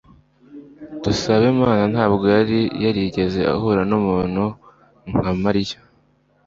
Dusabemana 1.03 1.83
ntabwo 1.93 2.25
yari 2.35 2.59
yarigeze 2.83 3.41
ahura 3.53 3.81
numuntu 3.89 4.43
nka 5.09 5.31
Mariya. 5.43 5.77